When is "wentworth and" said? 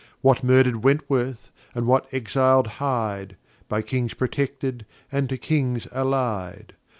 0.83-1.85